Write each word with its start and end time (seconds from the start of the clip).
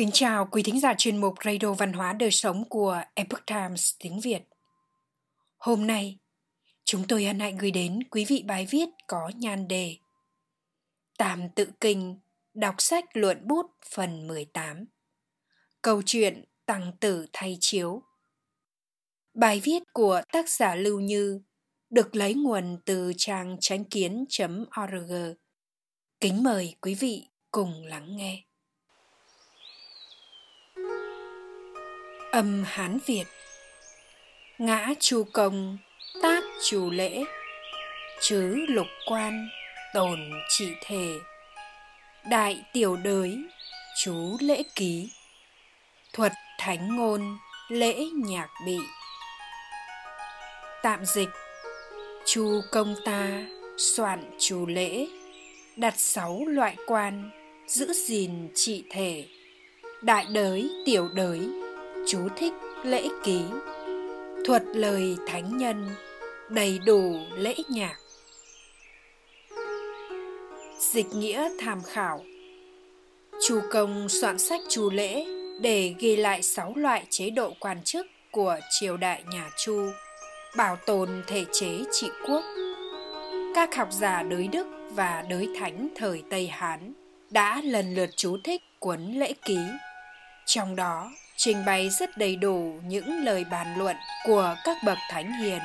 Kính 0.00 0.10
chào 0.12 0.48
quý 0.50 0.62
thính 0.62 0.80
giả 0.80 0.94
chuyên 0.98 1.16
mục 1.16 1.34
Radio 1.44 1.72
Văn 1.72 1.92
hóa 1.92 2.12
Đời 2.12 2.30
Sống 2.30 2.68
của 2.68 3.02
Epoch 3.14 3.46
Times 3.46 3.94
tiếng 3.98 4.20
Việt. 4.20 4.42
Hôm 5.56 5.86
nay, 5.86 6.18
chúng 6.84 7.04
tôi 7.08 7.24
hân 7.24 7.40
hạnh 7.40 7.56
gửi 7.56 7.70
đến 7.70 8.02
quý 8.10 8.24
vị 8.24 8.44
bài 8.46 8.66
viết 8.70 8.88
có 9.06 9.30
nhan 9.36 9.68
đề 9.68 9.96
Tàm 11.18 11.48
tự 11.56 11.66
kinh, 11.80 12.18
đọc 12.54 12.74
sách 12.78 13.04
luận 13.12 13.48
bút 13.48 13.66
phần 13.90 14.28
18 14.28 14.84
Câu 15.82 16.02
chuyện 16.06 16.44
Tăng 16.66 16.92
tử 17.00 17.26
thay 17.32 17.58
chiếu 17.60 18.02
Bài 19.34 19.60
viết 19.64 19.82
của 19.92 20.22
tác 20.32 20.48
giả 20.48 20.74
Lưu 20.74 21.00
Như 21.00 21.40
được 21.90 22.16
lấy 22.16 22.34
nguồn 22.34 22.78
từ 22.84 23.12
trang 23.16 23.56
tránh 23.60 23.84
kiến.org. 23.84 25.12
Kính 26.20 26.42
mời 26.42 26.76
quý 26.80 26.94
vị 26.94 27.26
cùng 27.50 27.84
lắng 27.84 28.16
nghe. 28.16 28.49
Âm 32.30 32.64
Hán 32.66 32.98
Việt. 33.06 33.24
Ngã 34.58 34.88
chu 35.00 35.24
công, 35.32 35.78
tác 36.22 36.44
chu 36.62 36.90
lễ 36.90 37.24
Chứ 38.20 38.66
lục 38.68 38.86
quan, 39.06 39.48
tồn 39.94 40.30
trị 40.48 40.72
thể 40.84 41.18
Đại 42.30 42.62
tiểu 42.72 42.96
đới, 42.96 43.38
chú 44.02 44.36
lễ 44.40 44.62
ký. 44.74 45.10
Thuật 46.12 46.32
thánh 46.58 46.96
ngôn, 46.96 47.38
lễ 47.68 48.04
nhạc 48.14 48.48
bị. 48.66 48.78
Tạm 50.82 51.04
dịch 51.04 51.30
Chu 52.24 52.60
công 52.72 52.94
ta 53.04 53.28
soạn 53.78 54.30
chu 54.38 54.66
lễ 54.66 55.06
đặt 55.76 55.94
sáu 55.96 56.44
loại 56.46 56.76
quan 56.86 57.30
giữ 57.66 57.92
gìn 57.92 58.48
trị 58.54 58.84
thể 58.90 59.26
đại 60.02 60.26
đới 60.32 60.70
tiểu 60.86 61.08
đới 61.14 61.59
chú 62.06 62.28
thích 62.36 62.52
lễ 62.82 63.08
ký. 63.24 63.40
Thuật 64.44 64.62
lời 64.74 65.16
thánh 65.26 65.56
nhân 65.56 65.88
đầy 66.48 66.78
đủ 66.86 67.16
lễ 67.36 67.54
nhạc. 67.68 67.96
Dịch 70.78 71.14
nghĩa 71.14 71.48
tham 71.58 71.82
khảo. 71.82 72.24
Chu 73.46 73.60
công 73.70 74.08
soạn 74.08 74.38
sách 74.38 74.60
chu 74.68 74.90
lễ 74.90 75.26
để 75.60 75.94
ghi 75.98 76.16
lại 76.16 76.42
sáu 76.42 76.72
loại 76.76 77.06
chế 77.10 77.30
độ 77.30 77.52
quan 77.60 77.82
chức 77.82 78.06
của 78.32 78.58
triều 78.70 78.96
đại 78.96 79.22
nhà 79.32 79.50
chu, 79.64 79.90
bảo 80.56 80.76
tồn 80.86 81.22
thể 81.26 81.44
chế 81.52 81.78
trị 81.92 82.10
quốc. 82.28 82.44
Các 83.54 83.74
học 83.76 83.88
giả 83.92 84.22
đới 84.22 84.48
đức 84.48 84.66
và 84.90 85.24
đới 85.28 85.48
thánh 85.58 85.88
thời 85.96 86.22
tây 86.30 86.48
hán 86.48 86.92
đã 87.30 87.60
lần 87.64 87.94
lượt 87.94 88.10
chú 88.16 88.36
thích 88.44 88.62
cuốn 88.78 89.12
lễ 89.12 89.32
ký. 89.44 89.58
Trong 90.46 90.76
đó 90.76 91.10
trình 91.42 91.64
bày 91.66 91.90
rất 91.90 92.18
đầy 92.18 92.36
đủ 92.36 92.72
những 92.86 93.24
lời 93.24 93.44
bàn 93.50 93.66
luận 93.78 93.96
của 94.26 94.54
các 94.64 94.76
bậc 94.84 94.98
thánh 95.10 95.32
hiền 95.32 95.60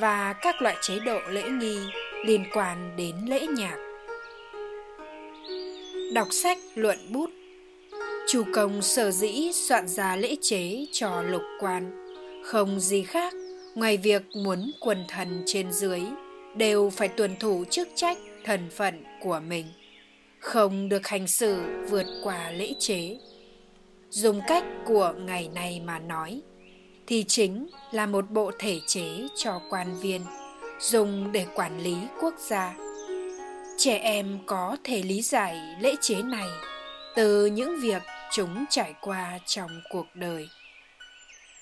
và 0.00 0.32
các 0.32 0.62
loại 0.62 0.76
chế 0.82 0.98
độ 1.06 1.18
lễ 1.28 1.42
nghi 1.42 1.78
liên 2.26 2.44
quan 2.52 2.96
đến 2.96 3.16
lễ 3.28 3.46
nhạc. 3.46 3.76
Đọc 6.12 6.28
sách 6.30 6.58
luận 6.74 6.98
bút. 7.12 7.30
Chủ 8.28 8.42
công 8.54 8.82
sở 8.82 9.10
dĩ 9.10 9.52
soạn 9.52 9.88
ra 9.88 10.16
lễ 10.16 10.36
chế 10.42 10.86
cho 10.92 11.22
lục 11.22 11.42
quan, 11.60 12.14
không 12.44 12.80
gì 12.80 13.02
khác 13.02 13.34
ngoài 13.74 13.96
việc 13.96 14.22
muốn 14.44 14.72
quần 14.80 15.04
thần 15.08 15.42
trên 15.46 15.72
dưới 15.72 16.00
đều 16.56 16.90
phải 16.90 17.08
tuân 17.08 17.36
thủ 17.36 17.64
chức 17.70 17.88
trách 17.94 18.18
thần 18.44 18.70
phận 18.76 19.04
của 19.22 19.40
mình, 19.48 19.66
không 20.38 20.88
được 20.88 21.06
hành 21.06 21.26
xử 21.26 21.62
vượt 21.88 22.06
qua 22.24 22.50
lễ 22.50 22.72
chế 22.78 23.16
dùng 24.14 24.40
cách 24.48 24.64
của 24.84 25.14
ngày 25.18 25.48
này 25.54 25.80
mà 25.84 25.98
nói, 25.98 26.42
thì 27.06 27.24
chính 27.28 27.66
là 27.92 28.06
một 28.06 28.30
bộ 28.30 28.50
thể 28.58 28.80
chế 28.86 29.28
cho 29.36 29.60
quan 29.70 30.00
viên, 30.00 30.22
dùng 30.80 31.32
để 31.32 31.46
quản 31.54 31.80
lý 31.80 31.96
quốc 32.20 32.34
gia. 32.38 32.74
Trẻ 33.78 33.98
em 33.98 34.38
có 34.46 34.76
thể 34.84 35.02
lý 35.02 35.22
giải 35.22 35.58
lễ 35.80 35.94
chế 36.00 36.22
này 36.22 36.48
từ 37.16 37.46
những 37.46 37.80
việc 37.80 38.02
chúng 38.32 38.64
trải 38.70 38.94
qua 39.00 39.38
trong 39.46 39.70
cuộc 39.90 40.06
đời. 40.14 40.48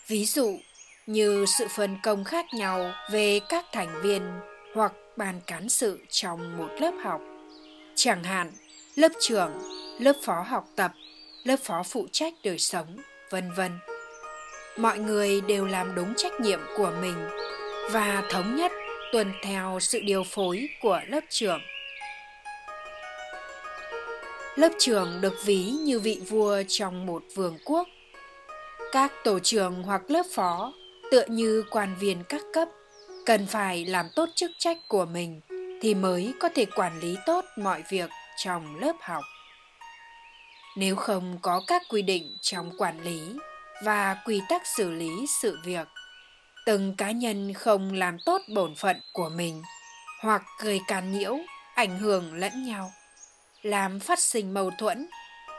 Ví 0.07 0.25
dụ 0.25 0.59
như 1.07 1.45
sự 1.59 1.67
phân 1.77 1.97
công 2.03 2.25
khác 2.25 2.47
nhau 2.55 2.93
về 3.11 3.41
các 3.49 3.65
thành 3.73 4.03
viên 4.03 4.23
hoặc 4.75 4.93
ban 5.17 5.41
cán 5.47 5.69
sự 5.69 6.01
trong 6.11 6.59
một 6.59 6.69
lớp 6.81 6.93
học. 7.03 7.21
Chẳng 7.95 8.25
hạn, 8.25 8.53
lớp 8.95 9.13
trưởng, 9.21 9.53
lớp 9.99 10.17
phó 10.25 10.45
học 10.49 10.69
tập 10.77 10.93
lớp 11.45 11.57
phó 11.57 11.83
phụ 11.83 12.07
trách 12.13 12.35
đời 12.45 12.59
sống, 12.59 12.97
vân 13.31 13.53
vân. 13.57 13.79
Mọi 14.77 14.99
người 14.99 15.41
đều 15.41 15.65
làm 15.67 15.95
đúng 15.95 16.15
trách 16.17 16.41
nhiệm 16.41 16.61
của 16.77 16.93
mình 17.01 17.17
và 17.91 18.23
thống 18.31 18.57
nhất 18.57 18.73
tuân 19.13 19.33
theo 19.43 19.79
sự 19.81 20.01
điều 20.01 20.25
phối 20.25 20.69
của 20.83 21.01
lớp 21.09 21.21
trưởng. 21.31 21.61
Lớp 24.57 24.73
trưởng 24.79 25.21
được 25.21 25.35
ví 25.45 25.65
như 25.65 26.01
vị 26.01 26.21
vua 26.29 26.63
trong 26.69 27.07
một 27.07 27.23
vương 27.35 27.59
quốc. 27.65 27.89
Các 28.93 29.13
tổ 29.25 29.39
trưởng 29.39 29.83
hoặc 29.83 30.03
lớp 30.09 30.27
phó 30.35 30.73
tựa 31.11 31.25
như 31.29 31.65
quan 31.71 31.97
viên 32.01 32.23
các 32.29 32.43
cấp 32.53 32.69
cần 33.27 33.47
phải 33.47 33.85
làm 33.85 34.07
tốt 34.17 34.29
chức 34.35 34.51
trách 34.59 34.79
của 34.89 35.05
mình 35.05 35.41
thì 35.83 35.95
mới 35.95 36.35
có 36.41 36.49
thể 36.49 36.65
quản 36.65 37.01
lý 37.01 37.17
tốt 37.27 37.45
mọi 37.59 37.83
việc 37.91 38.11
trong 38.45 38.81
lớp 38.81 38.97
học 39.01 39.25
nếu 40.77 40.97
không 40.97 41.39
có 41.43 41.63
các 41.67 41.83
quy 41.89 42.03
định 42.03 42.37
trong 42.41 42.71
quản 42.79 43.01
lý 43.03 43.21
và 43.85 44.17
quy 44.25 44.41
tắc 44.49 44.67
xử 44.67 44.91
lý 44.91 45.27
sự 45.43 45.59
việc. 45.65 45.89
Từng 46.67 46.95
cá 46.97 47.11
nhân 47.11 47.53
không 47.53 47.93
làm 47.93 48.17
tốt 48.25 48.43
bổn 48.55 48.75
phận 48.75 48.97
của 49.13 49.29
mình 49.29 49.63
hoặc 50.21 50.43
gây 50.61 50.81
can 50.89 51.13
nhiễu, 51.13 51.39
ảnh 51.75 51.99
hưởng 51.99 52.35
lẫn 52.35 52.65
nhau, 52.65 52.93
làm 53.63 54.01
phát 54.01 54.19
sinh 54.19 54.55
mâu 54.55 54.71
thuẫn, 54.79 55.07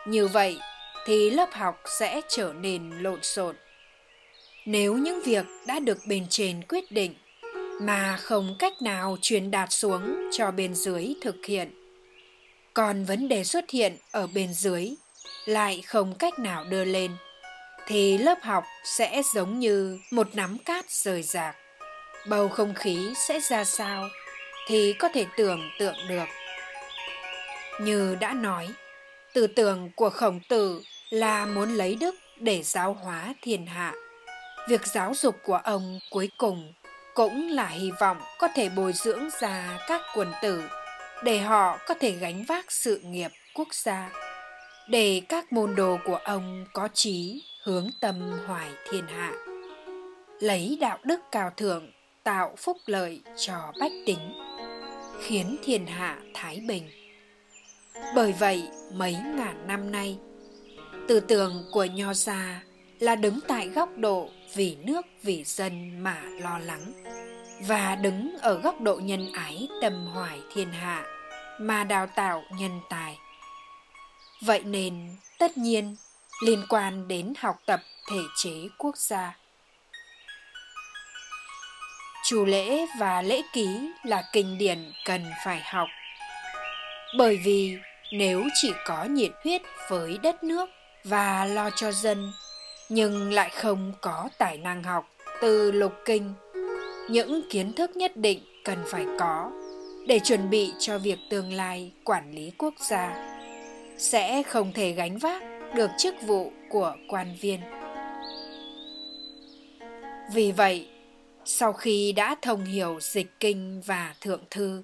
như 0.08 0.28
vậy 0.28 0.60
thì 1.06 1.30
lớp 1.30 1.50
học 1.52 1.82
sẽ 2.00 2.22
trở 2.30 2.54
nên 2.54 2.92
lộn 2.92 3.20
xộn. 3.24 3.56
Nếu 4.66 4.98
những 4.98 5.22
việc 5.22 5.46
đã 5.66 5.80
được 5.80 5.98
bên 6.08 6.26
trên 6.30 6.64
quyết 6.70 6.92
định 6.92 7.16
mà 7.82 8.18
không 8.18 8.56
cách 8.60 8.82
nào 8.82 9.18
truyền 9.22 9.52
đạt 9.52 9.72
xuống 9.72 10.30
cho 10.32 10.52
bên 10.52 10.76
dưới 10.76 11.14
thực 11.22 11.46
hiện, 11.46 11.74
còn 12.74 13.06
vấn 13.06 13.28
đề 13.28 13.44
xuất 13.44 13.70
hiện 13.70 13.98
ở 14.12 14.28
bên 14.28 14.54
dưới 14.54 14.96
lại 15.46 15.84
không 15.86 16.16
cách 16.16 16.40
nào 16.40 16.64
đưa 16.64 16.86
lên, 16.86 17.12
thì 17.88 18.18
lớp 18.18 18.38
học 18.42 18.64
sẽ 18.84 19.22
giống 19.34 19.60
như 19.60 20.00
một 20.12 20.36
nắm 20.36 20.58
cát 20.66 20.90
rời 20.90 21.24
rạc. 21.24 21.56
Bầu 22.28 22.50
không 22.50 22.74
khí 22.74 23.14
sẽ 23.16 23.40
ra 23.40 23.64
sao 23.64 24.10
thì 24.68 24.94
có 24.94 25.10
thể 25.10 25.26
tưởng 25.38 25.70
tượng 25.80 25.96
được. 26.10 26.26
Như 27.82 28.16
đã 28.20 28.34
nói, 28.34 28.68
tư 29.34 29.48
tưởng 29.48 29.92
của 29.96 30.10
khổng 30.10 30.40
tử 30.50 30.82
là 31.10 31.46
muốn 31.46 31.74
lấy 31.74 31.96
đức 31.96 32.16
để 32.40 32.64
giáo 32.64 32.94
hóa 32.94 33.34
thiên 33.42 33.66
hạ. 33.66 33.94
Việc 34.68 34.88
giáo 34.88 35.14
dục 35.16 35.36
của 35.44 35.62
ông 35.64 36.00
cuối 36.12 36.30
cùng 36.38 36.74
cũng 37.14 37.50
là 37.50 37.68
hy 37.68 37.92
vọng 38.00 38.18
có 38.40 38.48
thể 38.48 38.70
bồi 38.70 38.94
dưỡng 38.94 39.30
ra 39.40 39.80
các 39.88 40.02
quần 40.16 40.32
tử 40.42 40.64
để 41.24 41.40
họ 41.40 41.78
có 41.88 41.94
thể 41.94 42.12
gánh 42.12 42.44
vác 42.48 42.72
sự 42.72 43.00
nghiệp 43.04 43.32
quốc 43.54 43.74
gia 43.74 44.10
để 44.90 45.22
các 45.30 45.54
môn 45.54 45.76
đồ 45.76 45.98
của 46.06 46.16
ông 46.16 46.66
có 46.74 46.88
trí 46.94 47.44
hướng 47.64 47.90
tâm 48.00 48.16
hoài 48.48 48.70
thiên 48.92 49.08
hạ. 49.08 49.34
Lấy 50.40 50.78
đạo 50.82 50.98
đức 51.04 51.20
cao 51.32 51.52
thượng, 51.58 51.92
tạo 52.24 52.56
phúc 52.58 52.78
lợi 52.86 53.22
cho 53.38 53.74
bách 53.80 53.92
tính, 54.06 54.34
khiến 55.22 55.58
thiên 55.64 55.86
hạ 55.86 56.20
thái 56.34 56.62
bình. 56.68 56.90
Bởi 58.16 58.32
vậy, 58.32 58.68
mấy 58.94 59.14
ngàn 59.14 59.68
năm 59.68 59.92
nay, 59.92 60.18
tư 61.08 61.20
tưởng 61.20 61.64
của 61.72 61.86
nho 61.86 62.14
gia 62.14 62.64
là 63.00 63.16
đứng 63.16 63.40
tại 63.48 63.68
góc 63.68 63.90
độ 63.98 64.30
vì 64.54 64.78
nước 64.84 65.06
vì 65.22 65.44
dân 65.44 66.04
mà 66.04 66.22
lo 66.40 66.60
lắng, 66.60 66.94
và 67.68 67.96
đứng 67.96 68.38
ở 68.42 68.60
góc 68.60 68.82
độ 68.82 68.96
nhân 68.96 69.32
ái 69.34 69.68
tâm 69.82 70.06
hoài 70.06 70.40
thiên 70.54 70.72
hạ 70.72 71.06
mà 71.60 71.84
đào 71.84 72.08
tạo 72.08 72.44
nhân 72.58 72.80
tài 72.90 73.18
vậy 74.46 74.62
nên, 74.66 75.16
tất 75.40 75.58
nhiên, 75.58 75.96
liên 76.46 76.64
quan 76.70 77.08
đến 77.08 77.34
học 77.40 77.56
tập 77.66 77.80
thể 78.10 78.20
chế 78.36 78.52
quốc 78.78 78.98
gia. 78.98 79.38
Chủ 82.26 82.46
lễ 82.46 82.86
và 83.00 83.22
lễ 83.22 83.42
ký 83.54 83.68
là 84.04 84.24
kinh 84.34 84.58
điển 84.58 84.92
cần 85.06 85.26
phải 85.46 85.62
học. 85.66 85.88
Bởi 87.18 87.38
vì 87.38 87.78
nếu 88.12 88.44
chỉ 88.62 88.74
có 88.86 89.04
nhiệt 89.04 89.32
huyết 89.44 89.62
với 89.90 90.18
đất 90.18 90.44
nước 90.44 90.70
và 91.04 91.46
lo 91.46 91.70
cho 91.76 91.92
dân, 91.92 92.32
nhưng 92.90 93.34
lại 93.34 93.50
không 93.50 93.94
có 94.02 94.30
tài 94.38 94.58
năng 94.58 94.84
học 94.84 95.06
từ 95.42 95.72
lục 95.72 95.94
kinh, 96.06 96.34
những 97.10 97.42
kiến 97.50 97.74
thức 97.74 97.96
nhất 97.96 98.18
định 98.18 98.40
cần 98.64 98.84
phải 98.88 99.06
có 99.20 99.52
để 100.08 100.20
chuẩn 100.20 100.50
bị 100.50 100.74
cho 100.80 100.98
việc 100.98 101.20
tương 101.30 101.54
lai 101.54 101.92
quản 102.04 102.32
lý 102.32 102.52
quốc 102.58 102.74
gia 102.90 103.33
sẽ 104.04 104.44
không 104.44 104.74
thể 104.74 104.92
gánh 104.92 105.18
vác 105.18 105.44
được 105.76 105.92
chức 105.98 106.16
vụ 106.22 106.52
của 106.70 106.96
quan 107.08 107.36
viên. 107.42 107.60
Vì 110.34 110.52
vậy, 110.52 110.88
sau 111.46 111.74
khi 111.74 112.12
đã 112.12 112.36
thông 112.42 112.66
hiểu 112.66 113.00
dịch 113.02 113.40
kinh 113.40 113.82
và 113.86 114.16
thượng 114.22 114.44
thư, 114.52 114.84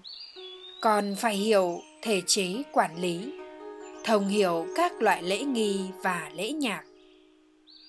còn 0.81 1.15
phải 1.15 1.35
hiểu 1.35 1.79
thể 2.01 2.21
chế 2.27 2.63
quản 2.71 3.01
lý, 3.01 3.33
thông 4.03 4.27
hiểu 4.27 4.67
các 4.75 5.01
loại 5.01 5.23
lễ 5.23 5.43
nghi 5.43 5.79
và 6.03 6.31
lễ 6.33 6.51
nhạc. 6.51 6.83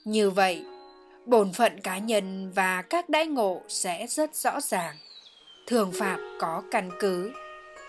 Như 0.04 0.30
vậy, 0.30 0.62
bổn 1.26 1.52
phận 1.52 1.80
cá 1.80 1.98
nhân 1.98 2.50
và 2.54 2.82
các 2.82 3.08
đãi 3.08 3.26
ngộ 3.26 3.62
sẽ 3.68 4.06
rất 4.06 4.34
rõ 4.34 4.60
ràng 4.60 4.96
thường 5.66 5.92
phạt 5.92 6.18
có 6.40 6.62
căn 6.70 6.90
cứ 6.98 7.32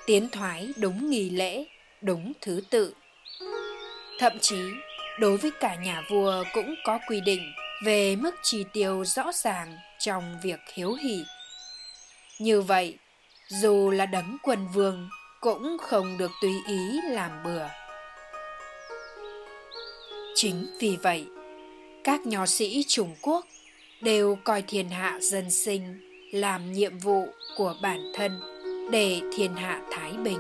tiến 0.06 0.30
thoái 0.32 0.70
đúng 0.78 1.10
nghi 1.10 1.30
lễ 1.30 1.66
đúng 2.02 2.34
thứ 2.42 2.62
tự 2.70 2.94
thậm 4.22 4.40
chí, 4.42 4.62
đối 5.20 5.38
với 5.38 5.52
cả 5.60 5.76
nhà 5.76 6.04
vua 6.10 6.44
cũng 6.54 6.76
có 6.84 7.00
quy 7.08 7.22
định 7.22 7.52
về 7.86 8.16
mức 8.16 8.36
chi 8.44 8.66
tiêu 8.74 9.06
rõ 9.06 9.32
ràng 9.34 9.78
trong 10.00 10.40
việc 10.44 10.60
hiếu 10.74 10.94
hỉ. 10.94 11.24
Như 12.40 12.62
vậy, 12.62 12.98
dù 13.48 13.90
là 13.90 14.06
đấng 14.06 14.38
quân 14.44 14.68
vương 14.74 15.10
cũng 15.40 15.78
không 15.82 16.18
được 16.18 16.32
tùy 16.42 16.52
ý 16.68 17.00
làm 17.10 17.32
bừa. 17.44 17.68
Chính 20.36 20.68
vì 20.80 20.98
vậy, 21.04 21.26
các 22.04 22.26
nho 22.26 22.46
sĩ 22.46 22.84
trung 22.88 23.16
quốc 23.22 23.46
đều 24.02 24.38
coi 24.44 24.62
thiên 24.62 24.90
hạ 24.90 25.18
dân 25.22 25.50
sinh 25.50 26.00
làm 26.34 26.72
nhiệm 26.72 26.98
vụ 26.98 27.28
của 27.58 27.76
bản 27.82 28.00
thân 28.16 28.40
để 28.92 29.22
thiên 29.38 29.56
hạ 29.56 29.82
thái 29.92 30.12
bình, 30.12 30.40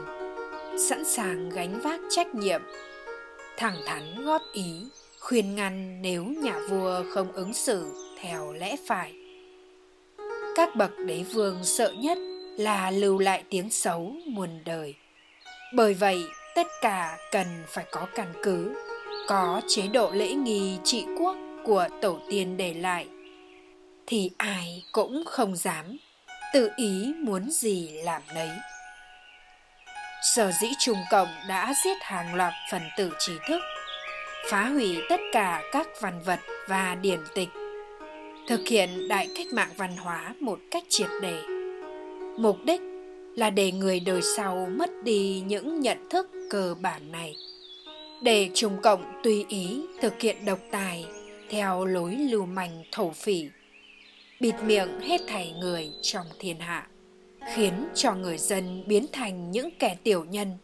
sẵn 0.89 1.05
sàng 1.05 1.49
gánh 1.49 1.79
vác 1.81 1.99
trách 2.09 2.35
nhiệm 2.35 2.61
thẳng 3.61 3.81
thắn, 3.85 4.25
góp 4.25 4.41
ý, 4.53 4.85
khuyên 5.19 5.55
ngăn 5.55 6.01
nếu 6.01 6.23
nhà 6.25 6.59
vua 6.69 7.03
không 7.13 7.31
ứng 7.31 7.53
xử 7.53 7.95
theo 8.21 8.53
lẽ 8.53 8.75
phải. 8.87 9.13
Các 10.55 10.75
bậc 10.75 10.91
đế 11.07 11.23
vương 11.33 11.63
sợ 11.63 11.93
nhất 11.97 12.17
là 12.57 12.91
lưu 12.91 13.19
lại 13.19 13.43
tiếng 13.49 13.69
xấu 13.69 14.13
muôn 14.25 14.49
đời. 14.65 14.95
Bởi 15.75 15.93
vậy, 15.93 16.23
tất 16.55 16.67
cả 16.81 17.17
cần 17.31 17.47
phải 17.67 17.85
có 17.91 18.07
căn 18.15 18.33
cứ, 18.43 18.75
có 19.27 19.61
chế 19.67 19.87
độ 19.87 20.11
lễ 20.11 20.33
nghi 20.33 20.77
trị 20.83 21.05
quốc 21.19 21.35
của 21.63 21.87
tổ 22.01 22.19
tiên 22.29 22.57
để 22.57 22.73
lại. 22.73 23.07
Thì 24.07 24.31
ai 24.37 24.83
cũng 24.91 25.23
không 25.25 25.55
dám, 25.55 25.97
tự 26.53 26.69
ý 26.75 27.13
muốn 27.17 27.51
gì 27.51 27.89
làm 28.03 28.21
nấy 28.35 28.49
sở 30.21 30.51
dĩ 30.51 30.67
trung 30.79 30.97
cộng 31.11 31.27
đã 31.47 31.73
giết 31.83 31.97
hàng 32.01 32.35
loạt 32.35 32.53
phần 32.71 32.81
tử 32.97 33.11
trí 33.19 33.33
thức, 33.47 33.61
phá 34.49 34.65
hủy 34.65 34.97
tất 35.09 35.19
cả 35.31 35.63
các 35.71 35.87
văn 36.01 36.21
vật 36.25 36.39
và 36.67 36.95
điển 36.95 37.19
tịch, 37.35 37.49
thực 38.47 38.67
hiện 38.67 39.07
đại 39.07 39.29
cách 39.37 39.47
mạng 39.53 39.71
văn 39.77 39.97
hóa 39.97 40.33
một 40.39 40.59
cách 40.71 40.83
triệt 40.89 41.09
đề 41.21 41.41
mục 42.37 42.57
đích 42.65 42.81
là 43.35 43.49
để 43.49 43.71
người 43.71 43.99
đời 43.99 44.21
sau 44.37 44.67
mất 44.77 44.89
đi 45.03 45.43
những 45.47 45.79
nhận 45.79 46.09
thức 46.09 46.29
cơ 46.49 46.75
bản 46.81 47.11
này, 47.11 47.35
để 48.23 48.49
trung 48.53 48.77
cộng 48.83 49.21
tùy 49.23 49.45
ý 49.49 49.81
thực 50.01 50.21
hiện 50.21 50.45
độc 50.45 50.59
tài 50.71 51.05
theo 51.49 51.85
lối 51.85 52.15
lưu 52.15 52.45
manh 52.45 52.83
thổ 52.91 53.11
phỉ, 53.11 53.49
bịt 54.39 54.55
miệng 54.63 54.99
hết 55.01 55.21
thảy 55.27 55.53
người 55.59 55.91
trong 56.01 56.25
thiên 56.39 56.59
hạ 56.59 56.87
khiến 57.45 57.87
cho 57.95 58.13
người 58.13 58.37
dân 58.37 58.83
biến 58.87 59.05
thành 59.13 59.51
những 59.51 59.69
kẻ 59.79 59.97
tiểu 60.03 60.25
nhân. 60.29 60.57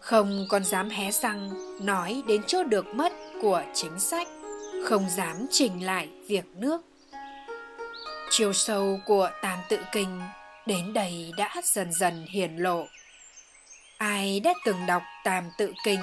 Không 0.00 0.46
còn 0.48 0.64
dám 0.64 0.88
hé 0.88 1.10
răng 1.10 1.50
nói 1.86 2.22
đến 2.26 2.42
chỗ 2.46 2.62
được 2.62 2.86
mất 2.86 3.12
của 3.42 3.62
chính 3.74 3.98
sách, 3.98 4.28
không 4.84 5.10
dám 5.10 5.46
trình 5.50 5.86
lại 5.86 6.08
việc 6.26 6.44
nước. 6.56 6.82
Chiều 8.30 8.52
sâu 8.52 9.00
của 9.06 9.30
tam 9.42 9.58
tự 9.68 9.78
kinh 9.92 10.20
đến 10.66 10.92
đây 10.92 11.32
đã 11.36 11.54
dần 11.64 11.92
dần 11.92 12.26
hiển 12.28 12.56
lộ. 12.56 12.86
Ai 13.98 14.40
đã 14.40 14.54
từng 14.64 14.86
đọc 14.86 15.02
tam 15.24 15.44
tự 15.58 15.72
kinh 15.84 16.00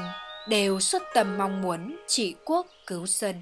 đều 0.49 0.79
xuất 0.79 1.03
tâm 1.13 1.37
mong 1.37 1.61
muốn 1.61 1.95
trị 2.07 2.35
quốc 2.45 2.67
cứu 2.87 3.07
dân. 3.07 3.41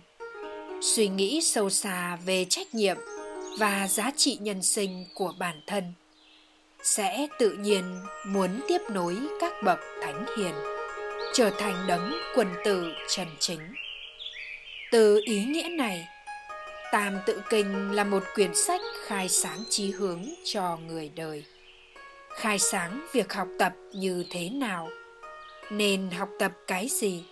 Suy 0.81 1.07
nghĩ 1.07 1.41
sâu 1.41 1.69
xa 1.69 2.17
về 2.25 2.45
trách 2.45 2.75
nhiệm 2.75 2.97
và 3.59 3.87
giá 3.87 4.11
trị 4.17 4.37
nhân 4.41 4.61
sinh 4.61 5.05
của 5.15 5.33
bản 5.39 5.61
thân 5.67 5.93
sẽ 6.83 7.27
tự 7.39 7.51
nhiên 7.51 7.83
muốn 8.25 8.61
tiếp 8.67 8.81
nối 8.89 9.17
các 9.41 9.53
bậc 9.63 9.79
thánh 10.01 10.25
hiền, 10.37 10.53
trở 11.33 11.49
thành 11.59 11.87
đấng 11.87 12.13
quần 12.35 12.47
tử 12.65 12.93
trần 13.09 13.27
chính. 13.39 13.73
Từ 14.91 15.21
ý 15.25 15.43
nghĩa 15.43 15.69
này, 15.69 16.07
tam 16.91 17.19
tự 17.25 17.41
kinh 17.49 17.91
là 17.91 18.03
một 18.03 18.23
quyển 18.35 18.55
sách 18.55 18.81
khai 19.05 19.29
sáng 19.29 19.63
trí 19.69 19.91
hướng 19.91 20.25
cho 20.45 20.77
người 20.87 21.11
đời. 21.15 21.43
Khai 22.29 22.59
sáng 22.59 23.05
việc 23.13 23.33
học 23.33 23.47
tập 23.59 23.73
như 23.93 24.25
thế 24.31 24.49
nào? 24.49 24.89
Nên 25.69 26.09
học 26.11 26.29
tập 26.39 26.51
cái 26.67 26.87
gì? 26.87 27.23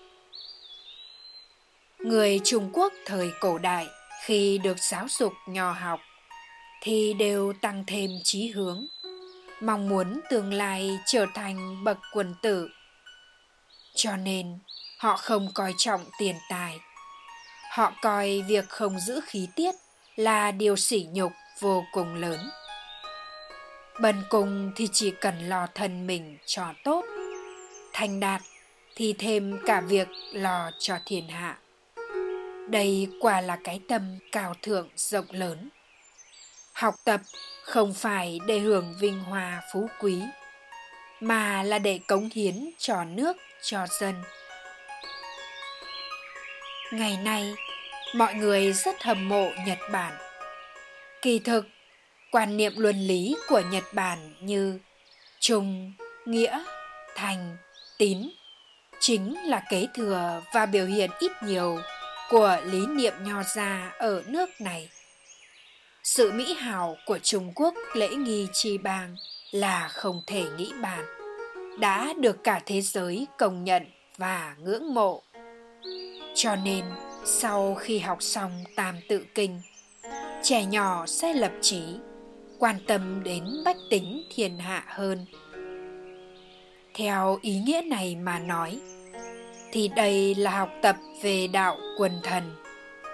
Người 1.99 2.39
trung 2.43 2.69
quốc 2.73 2.93
thời 3.05 3.31
cổ 3.39 3.57
đại, 3.57 3.87
khi 4.25 4.57
được 4.57 4.77
giáo 4.79 5.05
dục 5.09 5.33
nho 5.47 5.71
học, 5.71 5.99
thì 6.81 7.13
đều 7.13 7.53
tăng 7.61 7.83
thêm 7.87 8.09
trí 8.23 8.47
hướng 8.47 8.87
mong 9.61 9.89
muốn 9.89 10.21
tương 10.29 10.53
lai 10.53 10.99
trở 11.05 11.25
thành 11.33 11.83
bậc 11.83 11.97
quần 12.13 12.33
tử. 12.41 12.69
Cho 13.95 14.15
nên, 14.15 14.59
họ 14.99 15.17
không 15.17 15.49
coi 15.53 15.73
trọng 15.77 16.05
tiền 16.19 16.35
tài. 16.49 16.79
Họ 17.71 17.93
coi 18.01 18.41
việc 18.41 18.69
không 18.69 18.99
giữ 18.99 19.19
khí 19.25 19.47
tiết 19.55 19.75
là 20.15 20.51
điều 20.51 20.75
sỉ 20.75 21.07
nhục 21.13 21.31
vô 21.59 21.83
cùng 21.91 22.15
lớn. 22.15 22.39
Bần 24.01 24.23
cùng 24.29 24.71
thì 24.75 24.89
chỉ 24.91 25.11
cần 25.11 25.49
lo 25.49 25.67
thân 25.75 26.07
mình 26.07 26.37
cho 26.45 26.73
tốt. 26.83 27.05
Thành 27.93 28.19
đạt 28.19 28.41
thì 28.95 29.13
thêm 29.19 29.59
cả 29.65 29.81
việc 29.81 30.07
lo 30.33 30.71
cho 30.79 30.97
thiên 31.05 31.27
hạ. 31.27 31.57
Đây 32.69 33.07
quả 33.21 33.41
là 33.41 33.57
cái 33.63 33.79
tâm 33.87 34.19
cao 34.31 34.53
thượng 34.61 34.89
rộng 34.95 35.25
lớn 35.31 35.69
học 36.77 36.95
tập 37.03 37.21
không 37.63 37.93
phải 37.93 38.39
để 38.47 38.59
hưởng 38.59 38.95
vinh 38.99 39.19
hoa 39.19 39.61
phú 39.73 39.89
quý, 39.99 40.21
mà 41.19 41.63
là 41.63 41.79
để 41.79 41.99
cống 42.07 42.29
hiến 42.33 42.69
cho 42.77 43.03
nước, 43.03 43.37
cho 43.61 43.87
dân. 43.99 44.15
Ngày 46.91 47.17
nay, 47.23 47.53
mọi 48.15 48.33
người 48.33 48.73
rất 48.73 49.03
hâm 49.03 49.29
mộ 49.29 49.49
nhật 49.65 49.77
bản. 49.91 50.13
Kỳ 51.21 51.39
thực, 51.39 51.67
quan 52.31 52.57
niệm 52.57 52.73
luân 52.77 53.07
lý 53.07 53.35
của 53.47 53.61
nhật 53.71 53.83
bản 53.93 54.33
như 54.39 54.79
trung, 55.39 55.93
nghĩa, 56.25 56.63
thành, 57.15 57.57
tín 57.97 58.29
chính 58.99 59.37
là 59.43 59.63
kế 59.69 59.87
thừa 59.93 60.41
và 60.53 60.65
biểu 60.65 60.85
hiện 60.85 61.09
ít 61.19 61.31
nhiều 61.43 61.79
của 62.29 62.57
lý 62.63 62.85
niệm 62.85 63.13
nho 63.23 63.43
gia 63.43 63.91
ở 63.97 64.23
nước 64.27 64.49
này 64.61 64.89
sự 66.07 66.31
mỹ 66.31 66.53
hào 66.53 66.97
của 67.05 67.19
trung 67.19 67.51
quốc 67.55 67.73
lễ 67.93 68.09
nghi 68.15 68.47
chi 68.53 68.77
bang 68.77 69.15
là 69.51 69.87
không 69.87 70.21
thể 70.27 70.43
nghĩ 70.57 70.73
bàn, 70.81 71.05
đã 71.79 72.13
được 72.19 72.43
cả 72.43 72.61
thế 72.65 72.81
giới 72.81 73.27
công 73.37 73.63
nhận 73.63 73.83
và 74.17 74.55
ngưỡng 74.59 74.93
mộ. 74.93 75.23
Cho 76.35 76.55
nên, 76.55 76.85
sau 77.25 77.75
khi 77.75 77.99
học 77.99 78.17
xong 78.23 78.63
tam 78.75 78.95
tự 79.09 79.25
kinh, 79.35 79.61
trẻ 80.43 80.65
nhỏ 80.65 81.05
sẽ 81.05 81.33
lập 81.33 81.51
trí 81.61 81.81
quan 82.59 82.75
tâm 82.87 83.23
đến 83.23 83.43
bách 83.65 83.77
tính 83.89 84.23
thiên 84.35 84.57
hạ 84.57 84.83
hơn. 84.87 85.25
Theo 86.93 87.39
ý 87.41 87.59
nghĩa 87.59 87.81
này 87.81 88.15
mà 88.15 88.39
nói, 88.39 88.79
thì 89.71 89.87
đây 89.87 90.35
là 90.35 90.51
học 90.51 90.69
tập 90.81 90.95
về 91.21 91.47
đạo 91.47 91.77
quần 91.97 92.11
thần, 92.23 92.55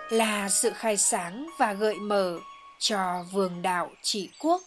là 0.10 0.50
sự 0.50 0.72
khai 0.76 0.98
sáng 0.98 1.48
và 1.58 1.74
gợi 1.74 1.96
mở 1.96 2.40
cho 2.84 3.24
vương 3.32 3.62
đạo 3.62 3.92
trị 4.02 4.30
quốc, 4.40 4.62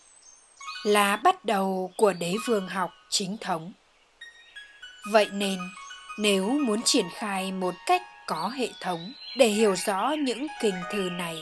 là 0.84 1.16
bắt 1.16 1.44
đầu 1.44 1.92
của 1.96 2.12
đế 2.12 2.34
vương 2.46 2.68
học 2.68 2.90
chính 3.10 3.36
thống. 3.40 3.72
Vậy 5.12 5.28
nên, 5.32 5.58
nếu 6.18 6.48
muốn 6.48 6.82
triển 6.82 7.06
khai 7.14 7.52
một 7.52 7.74
cách 7.86 8.02
có 8.26 8.48
hệ 8.48 8.68
thống 8.80 9.12
để 9.36 9.46
hiểu 9.46 9.74
rõ 9.86 10.14
những 10.18 10.46
kinh 10.60 10.74
thư 10.92 11.10
này, 11.10 11.36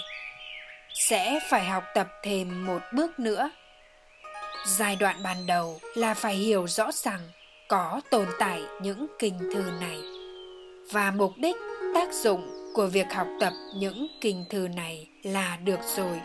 sẽ 0.95 1.41
phải 1.51 1.65
học 1.65 1.85
tập 1.95 2.09
thêm 2.23 2.67
một 2.67 2.83
bước 2.93 3.19
nữa. 3.19 3.51
Giai 4.67 4.97
đoạn 4.97 5.23
ban 5.23 5.47
đầu 5.47 5.81
là 5.95 6.15
phải 6.15 6.35
hiểu 6.35 6.67
rõ 6.67 6.93
rằng 6.93 7.21
có 7.69 8.01
tồn 8.11 8.27
tại 8.39 8.63
những 8.83 9.07
kinh 9.19 9.39
thư 9.39 9.63
này, 9.81 9.99
và 10.93 11.11
mục 11.11 11.33
đích, 11.37 11.57
tác 11.95 12.13
dụng 12.13 12.73
của 12.75 12.87
việc 12.87 13.13
học 13.15 13.27
tập 13.41 13.53
những 13.77 14.07
kinh 14.21 14.45
thư 14.51 14.69
này 14.69 15.09
là 15.23 15.57
được 15.57 15.81
rồi 15.97 16.21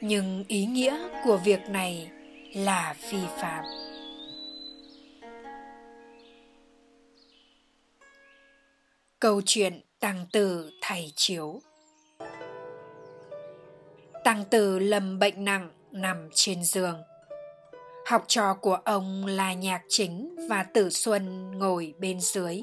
nhưng 0.00 0.44
ý 0.48 0.66
nghĩa 0.66 1.08
của 1.24 1.36
việc 1.36 1.60
này 1.68 2.10
là 2.54 2.94
phi 2.98 3.18
phạm 3.36 3.64
câu 9.20 9.42
chuyện 9.46 9.80
Tăng 10.00 10.26
tử 10.32 10.70
thầy 10.82 11.12
chiếu 11.16 11.60
Tăng 14.24 14.44
tử 14.44 14.78
lầm 14.78 15.18
bệnh 15.18 15.44
nặng 15.44 15.70
nằm 15.90 16.28
trên 16.34 16.64
giường. 16.64 17.02
Học 18.06 18.24
trò 18.26 18.54
của 18.54 18.78
ông 18.84 19.26
là 19.26 19.52
nhạc 19.52 19.82
chính 19.88 20.36
và 20.48 20.62
tử 20.62 20.90
xuân 20.90 21.50
ngồi 21.58 21.94
bên 21.98 22.20
dưới. 22.20 22.62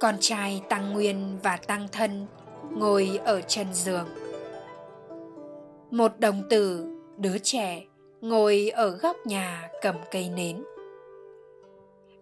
Con 0.00 0.16
trai 0.20 0.62
Tăng 0.68 0.92
Nguyên 0.92 1.38
và 1.42 1.56
Tăng 1.56 1.88
Thân 1.92 2.26
ngồi 2.70 3.20
ở 3.24 3.40
chân 3.40 3.66
giường. 3.74 4.21
Một 5.92 6.20
đồng 6.20 6.42
tử, 6.50 6.86
đứa 7.16 7.38
trẻ, 7.38 7.82
ngồi 8.20 8.70
ở 8.74 8.90
góc 8.90 9.16
nhà 9.26 9.68
cầm 9.82 9.94
cây 10.10 10.30
nến. 10.36 10.64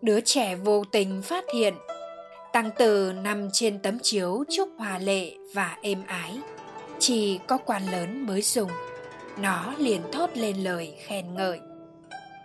Đứa 0.03 0.21
trẻ 0.21 0.57
vô 0.57 0.85
tình 0.93 1.23
phát 1.23 1.45
hiện 1.55 1.75
Tăng 2.53 2.71
tử 2.79 3.13
nằm 3.13 3.49
trên 3.53 3.79
tấm 3.79 3.99
chiếu 4.03 4.45
chúc 4.51 4.69
hòa 4.79 4.99
lệ 4.99 5.33
và 5.55 5.79
êm 5.83 6.03
ái. 6.07 6.39
Chỉ 6.99 7.39
có 7.47 7.59
quan 7.59 7.83
lớn 7.93 8.27
mới 8.27 8.43
dùng. 8.43 8.71
Nó 9.39 9.75
liền 9.79 10.01
thốt 10.13 10.31
lên 10.35 10.57
lời 10.57 10.95
khen 10.99 11.35
ngợi. 11.35 11.61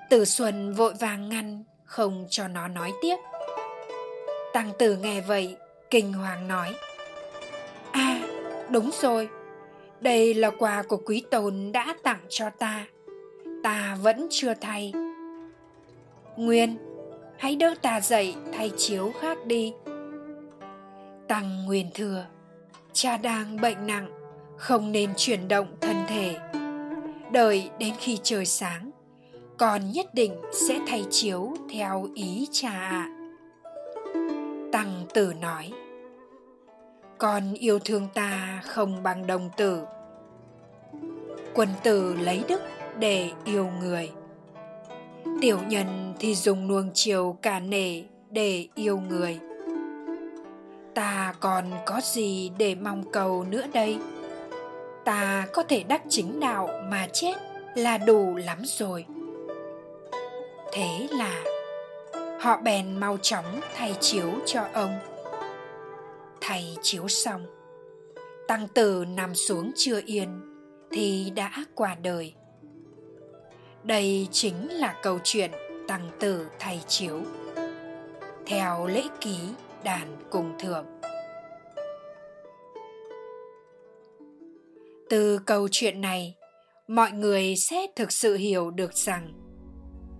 Tử 0.10 0.25
Xuân 0.25 0.74
vội 0.74 0.94
vàng 1.00 1.29
ngăn, 1.29 1.63
không 1.84 2.25
cho 2.29 2.48
nó 2.48 2.67
nói 2.67 2.94
tiếp. 3.01 3.15
Tăng 4.53 4.72
tử 4.79 4.96
nghe 4.96 5.22
vậy, 5.22 5.55
kinh 5.89 6.13
hoàng 6.13 6.48
nói. 6.48 6.75
À, 7.91 8.22
đúng 8.70 8.89
rồi, 9.01 9.29
đây 10.02 10.34
là 10.34 10.50
quà 10.50 10.84
của 10.84 10.98
quý 11.06 11.24
tôn 11.32 11.72
đã 11.72 11.96
tặng 12.04 12.20
cho 12.30 12.50
ta. 12.50 12.86
Ta 13.64 13.98
vẫn 14.02 14.28
chưa 14.30 14.54
thay. 14.62 14.94
Nguyên, 16.38 16.78
hãy 17.38 17.56
đỡ 17.56 17.75
ta 17.82 18.02
dậy 18.02 18.36
thay 18.54 18.72
chiếu 18.78 19.12
khác 19.22 19.46
đi. 19.46 19.74
Tăng 21.28 21.66
Nguyên 21.66 21.90
thừa, 21.94 22.25
cha 22.94 23.18
đang 23.18 23.62
bệnh 23.62 23.88
nặng, 23.88 24.10
không 24.58 24.92
nên 24.92 25.14
chuyển 25.18 25.48
động 25.48 25.68
thân 25.82 25.96
thể. 26.08 26.36
Đợi 27.32 27.70
đến 27.80 27.94
khi 28.00 28.20
trời 28.24 28.46
sáng, 28.46 28.92
con 29.58 29.92
nhất 29.92 30.14
định 30.14 30.36
sẽ 30.52 30.80
thay 30.88 31.06
chiếu 31.10 31.54
theo 31.70 32.08
ý 32.14 32.48
cha 32.52 32.70
ạ. 32.70 33.10
Tăng 34.72 35.06
tử 35.14 35.34
nói, 35.42 35.72
con 37.25 37.53
yêu 37.53 37.79
thương 37.79 38.08
ta 38.13 38.62
không 38.65 39.03
bằng 39.03 39.27
đồng 39.27 39.50
tử. 39.58 39.82
Quân 41.53 41.70
tử 41.84 42.13
lấy 42.13 42.44
đức 42.48 42.62
để 43.00 43.29
yêu 43.46 43.70
người. 43.82 44.12
Tiểu 45.41 45.60
nhân 45.67 46.13
thì 46.20 46.36
dùng 46.36 46.67
nuông 46.67 46.89
chiều 46.94 47.38
cả 47.41 47.60
nể 47.60 48.01
để 48.29 48.67
yêu 48.75 49.00
người 49.10 49.39
ta 50.94 51.34
còn 51.39 51.72
có 51.86 52.01
gì 52.03 52.51
để 52.58 52.75
mong 52.75 53.03
cầu 53.12 53.46
nữa 53.50 53.63
đây 53.74 53.98
ta 55.05 55.48
có 55.53 55.63
thể 55.63 55.84
đắc 55.84 56.01
chính 56.10 56.39
đạo 56.39 56.70
mà 56.89 57.08
chết 57.13 57.34
là 57.75 57.98
đủ 57.98 58.36
lắm 58.36 58.58
rồi 58.65 59.05
thế 60.74 61.08
là 61.12 61.44
họ 62.39 62.58
bèn 62.58 63.00
mau 63.00 63.17
chóng 63.22 63.62
thay 63.75 63.96
chiếu 64.00 64.32
cho 64.46 64.65
ông 64.74 65.00
thay 66.48 66.78
chiếu 66.82 67.08
xong. 67.08 67.46
Tăng 68.48 68.68
tử 68.68 69.06
nằm 69.08 69.36
xuống 69.36 69.72
chưa 69.75 70.02
yên 70.06 70.42
thì 70.92 71.32
đã 71.36 71.52
qua 71.75 71.96
đời. 71.96 72.34
Đây 73.84 74.28
chính 74.32 74.72
là 74.72 75.00
câu 75.04 75.20
chuyện 75.24 75.52
tăng 75.88 76.10
tử 76.20 76.48
thay 76.60 76.82
chiếu. 76.88 77.22
Theo 78.46 78.88
lễ 78.88 79.04
ký 79.22 79.38
đàn 79.84 80.18
cùng 80.30 80.54
thượng. 80.60 80.86
Từ 85.10 85.40
câu 85.46 85.68
chuyện 85.72 86.02
này, 86.02 86.36
mọi 86.88 87.12
người 87.12 87.56
sẽ 87.56 87.88
thực 87.96 88.12
sự 88.12 88.36
hiểu 88.36 88.72
được 88.72 88.94
rằng 88.94 89.34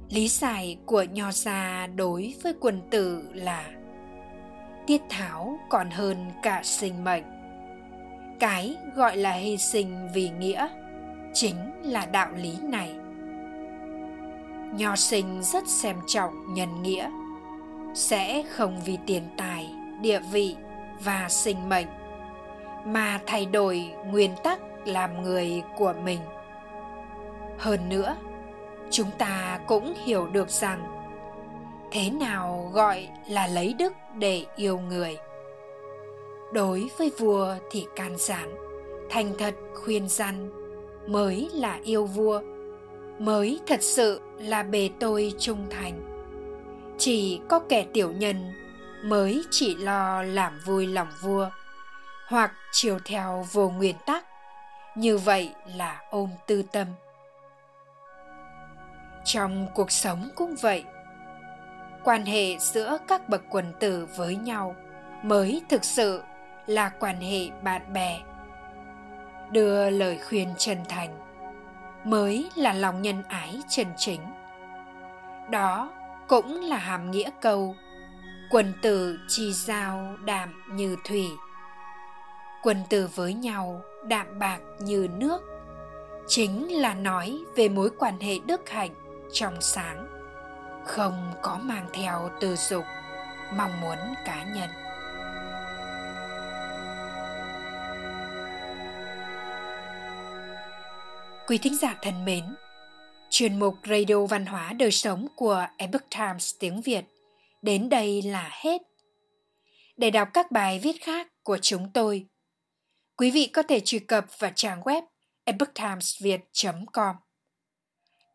lý 0.10 0.28
giải 0.28 0.78
của 0.86 1.04
nho 1.04 1.32
gia 1.32 1.88
đối 1.88 2.36
với 2.44 2.54
quân 2.60 2.82
tử 2.92 3.22
là 3.34 3.72
tiết 4.88 5.02
tháo 5.10 5.60
còn 5.70 5.90
hơn 5.90 6.32
cả 6.42 6.62
sinh 6.64 7.04
mệnh. 7.04 7.24
Cái 8.40 8.78
gọi 8.96 9.18
là 9.18 9.32
hy 9.32 9.58
sinh 9.58 10.10
vì 10.14 10.30
nghĩa 10.30 10.68
chính 11.34 11.72
là 11.84 12.06
đạo 12.06 12.30
lý 12.36 12.58
này. 12.64 12.96
Nho 14.78 14.96
sinh 14.96 15.44
rất 15.44 15.68
xem 15.68 15.96
trọng 16.08 16.54
nhân 16.54 16.84
nghĩa, 16.84 17.10
sẽ 17.94 18.44
không 18.50 18.82
vì 18.86 18.98
tiền 19.06 19.24
tài, 19.38 19.72
địa 20.02 20.20
vị 20.32 20.56
và 21.04 21.26
sinh 21.30 21.70
mệnh 21.70 21.88
mà 22.86 23.20
thay 23.26 23.46
đổi 23.46 23.92
nguyên 24.06 24.32
tắc 24.44 24.60
làm 24.86 25.24
người 25.24 25.64
của 25.78 25.94
mình. 26.04 26.20
Hơn 27.58 27.90
nữa, 27.90 28.16
chúng 28.92 29.12
ta 29.18 29.60
cũng 29.68 29.94
hiểu 30.06 30.28
được 30.28 30.50
rằng 30.50 31.05
thế 31.92 32.10
nào 32.10 32.72
gọi 32.74 33.10
là 33.30 33.48
lấy 33.48 33.76
đức 33.80 33.94
để 34.16 34.46
yêu 34.56 34.78
người? 34.78 35.18
Đối 36.54 36.90
với 36.98 37.12
vua 37.18 37.56
thì 37.72 37.88
can 37.96 38.18
giản 38.18 38.56
thành 39.10 39.34
thật 39.38 39.56
khuyên 39.84 40.08
răn 40.08 40.52
mới 41.08 41.50
là 41.54 41.80
yêu 41.84 42.06
vua, 42.06 42.42
mới 43.20 43.60
thật 43.68 43.82
sự 43.82 44.22
là 44.38 44.64
bề 44.64 44.90
tôi 45.00 45.34
trung 45.40 45.66
thành. 45.70 46.02
Chỉ 46.98 47.42
có 47.50 47.60
kẻ 47.70 47.86
tiểu 47.94 48.12
nhân 48.12 48.54
mới 49.04 49.44
chỉ 49.52 49.76
lo 49.76 50.24
làm 50.24 50.60
vui 50.66 50.88
lòng 50.88 51.08
vua, 51.22 51.50
hoặc 52.28 52.52
chiều 52.72 53.00
theo 53.06 53.46
vô 53.52 53.70
nguyên 53.70 53.96
tắc. 54.06 54.26
Như 54.96 55.18
vậy 55.18 55.52
là 55.76 56.02
ôm 56.10 56.30
tư 56.48 56.64
tâm. 56.72 56.88
Trong 59.26 59.68
cuộc 59.76 59.92
sống 59.92 60.30
cũng 60.36 60.56
vậy 60.62 60.84
quan 62.06 62.26
hệ 62.26 62.58
giữa 62.60 62.98
các 63.08 63.30
bậc 63.30 63.42
quần 63.50 63.74
tử 63.80 64.08
với 64.16 64.36
nhau, 64.36 64.76
mới 65.24 65.62
thực 65.70 65.84
sự 65.84 66.22
là 66.68 66.90
quan 67.00 67.22
hệ 67.22 67.50
bạn 67.64 67.94
bè. 67.94 68.20
Đưa 69.52 69.90
lời 69.90 70.20
khuyên 70.30 70.54
chân 70.58 70.78
thành 70.90 71.26
mới 72.04 72.50
là 72.56 72.74
lòng 72.74 73.02
nhân 73.02 73.24
ái 73.28 73.62
chân 73.70 73.88
chính. 73.98 74.22
Đó 75.50 75.92
cũng 76.28 76.62
là 76.62 76.78
hàm 76.78 77.12
nghĩa 77.12 77.30
câu, 77.42 77.76
quần 78.52 78.74
tử 78.82 79.20
chi 79.28 79.54
giao 79.54 80.16
đạm 80.26 80.62
như 80.72 80.96
thủy. 81.04 81.28
Quần 82.64 82.78
tử 82.90 83.10
với 83.16 83.34
nhau 83.34 83.82
đạm 84.04 84.40
bạc 84.40 84.60
như 84.80 85.08
nước 85.18 85.42
chính 86.28 86.82
là 86.82 86.94
nói 86.94 87.40
về 87.56 87.70
mối 87.70 87.90
quan 88.00 88.20
hệ 88.20 88.40
đức 88.46 88.70
hạnh 88.70 88.92
trong 89.32 89.62
sáng 89.62 90.15
không 90.86 91.34
có 91.42 91.58
mang 91.58 91.90
theo 91.94 92.30
tư 92.40 92.56
dục 92.56 92.86
mong 93.58 93.82
muốn 93.82 93.98
cá 94.26 94.44
nhân. 94.44 94.70
Quý 101.48 101.58
thính 101.58 101.78
giả 101.78 101.96
thân 102.02 102.26
mến 102.26 102.56
chuyên 103.30 103.60
mục 103.60 103.76
radio 103.90 104.26
văn 104.26 104.46
hóa 104.46 104.74
đời 104.74 104.92
sống 104.92 105.28
của 105.36 105.68
epoch 105.78 106.10
times 106.18 106.56
tiếng 106.60 106.82
việt 106.82 107.06
đến 107.62 107.90
đây 107.90 108.22
là 108.22 108.50
hết. 108.52 108.82
Để 109.98 110.12
đọc 110.12 110.28
các 110.34 110.52
bài 110.52 110.80
viết 110.80 111.04
khác 111.04 111.28
của 111.44 111.58
chúng 111.58 111.92
tôi 111.94 112.26
quý 113.18 113.32
vị 113.32 113.48
có 113.54 113.64
thể 113.64 113.80
truy 113.80 114.00
cập 114.00 114.40
vào 114.40 114.52
trang 114.56 114.82
web 114.82 115.02
epochtimesviet.com. 115.44 117.16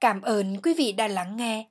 Cảm 0.00 0.22
ơn 0.22 0.62
quý 0.62 0.74
vị 0.74 0.92
đã 0.92 1.08
lắng 1.08 1.36
nghe, 1.36 1.70